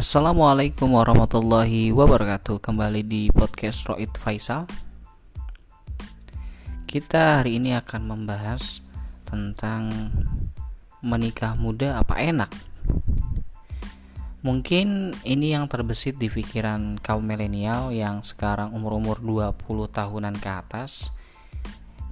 [0.00, 2.56] Assalamualaikum warahmatullahi wabarakatuh.
[2.64, 4.64] Kembali di podcast Roid Faisal.
[6.88, 8.80] Kita hari ini akan membahas
[9.28, 9.92] Tentang
[11.04, 12.48] Menikah muda apa enak.
[14.40, 19.52] Mungkin ini yang terbesit di pikiran kaum milenial Yang sekarang umur-umur 20
[19.92, 21.12] tahunan ke atas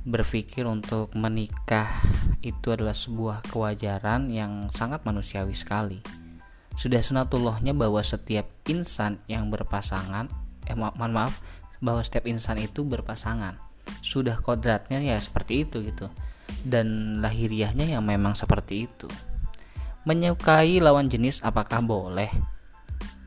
[0.04, 1.88] Berpikir untuk menikah
[2.44, 6.27] Itu adalah sebuah kewajaran yang sangat manusiawi sekali
[6.78, 10.30] sudah sunatullahnya bahwa setiap insan yang berpasangan
[10.70, 11.34] eh ma mohon maaf
[11.82, 13.58] bahwa setiap insan itu berpasangan.
[14.04, 16.06] Sudah kodratnya ya seperti itu gitu.
[16.62, 19.10] Dan lahiriahnya yang memang seperti itu.
[20.06, 22.30] Menyukai lawan jenis apakah boleh?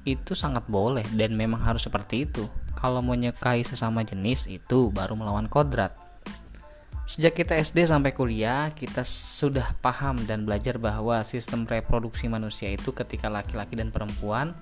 [0.08, 2.48] Itu sangat boleh dan memang harus seperti itu.
[2.80, 5.94] Kalau menyukai sesama jenis itu baru melawan kodrat
[7.12, 12.96] Sejak kita SD sampai kuliah, kita sudah paham dan belajar bahwa sistem reproduksi manusia itu
[12.96, 14.56] ketika laki-laki dan perempuan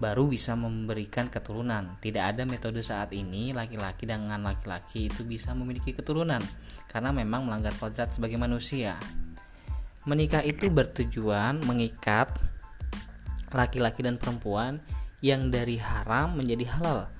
[0.00, 2.00] baru bisa memberikan keturunan.
[2.00, 6.40] Tidak ada metode saat ini laki-laki dengan laki-laki itu bisa memiliki keturunan
[6.88, 8.96] karena memang melanggar kodrat sebagai manusia.
[10.08, 12.32] Menikah itu bertujuan mengikat
[13.52, 14.80] laki-laki dan perempuan
[15.20, 17.12] yang dari haram menjadi halal.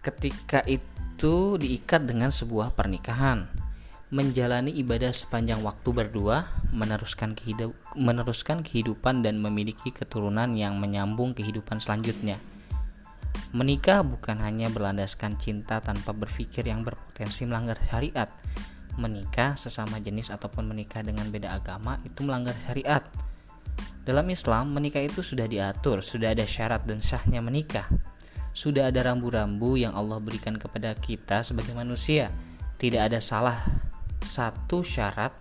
[0.00, 3.65] Ketika itu diikat dengan sebuah pernikahan
[4.06, 11.82] menjalani ibadah sepanjang waktu berdua, meneruskan kehidup, meneruskan kehidupan dan memiliki keturunan yang menyambung kehidupan
[11.82, 12.38] selanjutnya.
[13.50, 18.30] Menikah bukan hanya berlandaskan cinta tanpa berpikir yang berpotensi melanggar syariat.
[18.94, 23.02] Menikah sesama jenis ataupun menikah dengan beda agama itu melanggar syariat.
[24.06, 27.90] Dalam Islam, menikah itu sudah diatur, sudah ada syarat dan sahnya menikah.
[28.54, 32.30] Sudah ada rambu-rambu yang Allah berikan kepada kita sebagai manusia.
[32.78, 33.56] Tidak ada salah
[34.24, 35.32] satu syarat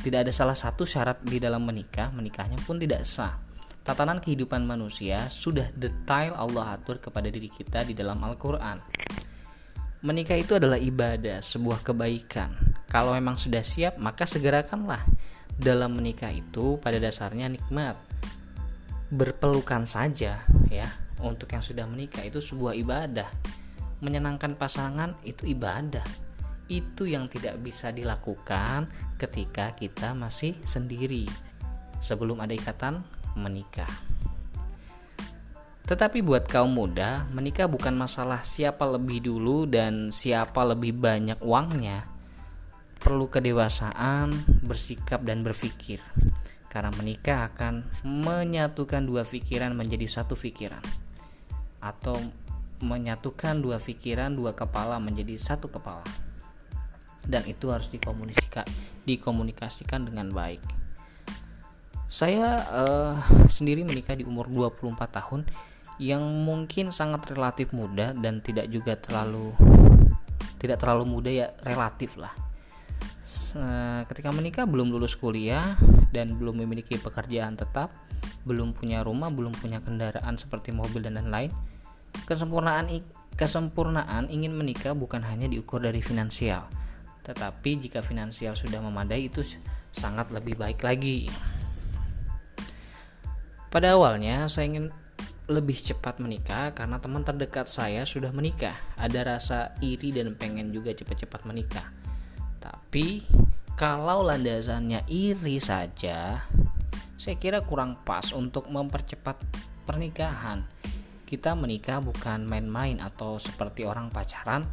[0.00, 3.36] tidak ada salah satu syarat di dalam menikah, menikahnya pun tidak sah.
[3.84, 8.80] Tatanan kehidupan manusia sudah detail Allah atur kepada diri kita di dalam Al-Qur'an.
[10.00, 12.56] Menikah itu adalah ibadah, sebuah kebaikan.
[12.88, 15.04] Kalau memang sudah siap, maka segerakanlah.
[15.60, 18.00] Dalam menikah itu pada dasarnya nikmat.
[19.12, 20.40] Berpelukan saja
[20.72, 20.88] ya,
[21.20, 23.28] untuk yang sudah menikah itu sebuah ibadah.
[24.00, 26.29] Menyenangkan pasangan itu ibadah
[26.70, 28.86] itu yang tidak bisa dilakukan
[29.18, 31.26] ketika kita masih sendiri
[31.98, 33.02] sebelum ada ikatan
[33.34, 33.90] menikah.
[35.90, 42.06] Tetapi buat kaum muda, menikah bukan masalah siapa lebih dulu dan siapa lebih banyak uangnya.
[43.02, 44.30] Perlu kedewasaan,
[44.62, 45.98] bersikap dan berpikir.
[46.70, 50.84] Karena menikah akan menyatukan dua pikiran menjadi satu pikiran.
[51.82, 52.22] Atau
[52.78, 56.29] menyatukan dua pikiran, dua kepala menjadi satu kepala
[57.28, 58.64] dan itu harus dikomunikasikan
[59.04, 60.62] dikomunikasikan dengan baik.
[62.10, 63.14] Saya uh,
[63.46, 65.40] sendiri menikah di umur 24 tahun
[66.00, 69.52] yang mungkin sangat relatif muda dan tidak juga terlalu
[70.60, 72.32] tidak terlalu muda ya relatif lah.
[74.10, 75.78] Ketika menikah belum lulus kuliah
[76.10, 77.94] dan belum memiliki pekerjaan tetap,
[78.42, 81.54] belum punya rumah, belum punya kendaraan seperti mobil dan lain-lain.
[82.26, 82.90] Kesempurnaan
[83.38, 86.66] kesempurnaan ingin menikah bukan hanya diukur dari finansial,
[87.30, 89.46] tetapi jika finansial sudah memadai itu
[89.94, 91.30] sangat lebih baik lagi.
[93.70, 94.90] Pada awalnya saya ingin
[95.46, 98.74] lebih cepat menikah karena teman terdekat saya sudah menikah.
[98.98, 101.86] Ada rasa iri dan pengen juga cepat-cepat menikah.
[102.58, 103.22] Tapi
[103.78, 106.42] kalau landasannya iri saja,
[107.14, 109.38] saya kira kurang pas untuk mempercepat
[109.86, 110.66] pernikahan.
[111.26, 114.66] Kita menikah bukan main-main atau seperti orang pacaran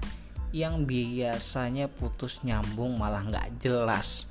[0.56, 4.30] yang biasanya putus nyambung malah nggak jelas.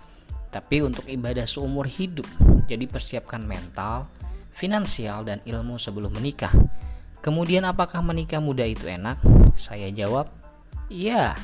[0.49, 2.25] Tapi untuk ibadah seumur hidup
[2.65, 4.09] jadi persiapkan mental
[4.57, 6.53] finansial dan ilmu sebelum menikah.
[7.21, 9.21] Kemudian apakah menikah muda itu enak?
[9.59, 10.31] Saya jawab
[10.89, 11.35] ya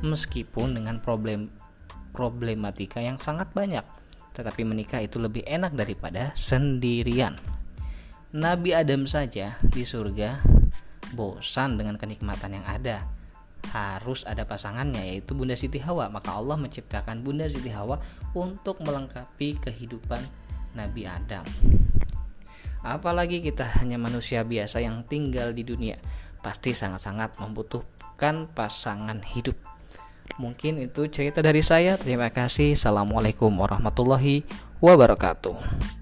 [0.00, 1.50] meskipun dengan problem
[2.14, 3.82] problematika yang sangat banyak
[4.38, 7.34] tetapi menikah itu lebih enak daripada sendirian.
[8.30, 10.38] Nabi Adam saja di surga
[11.10, 13.17] bosan dengan kenikmatan yang ada
[13.72, 16.08] harus ada pasangannya yaitu Bunda Siti Hawa.
[16.08, 18.00] Maka Allah menciptakan Bunda Siti Hawa
[18.32, 20.20] untuk melengkapi kehidupan
[20.76, 21.44] Nabi Adam.
[22.86, 25.98] Apalagi kita hanya manusia biasa yang tinggal di dunia
[26.38, 29.58] pasti sangat-sangat membutuhkan pasangan hidup.
[30.38, 31.98] Mungkin itu cerita dari saya.
[31.98, 32.78] Terima kasih.
[32.78, 34.46] Assalamualaikum warahmatullahi
[34.78, 35.97] wabarakatuh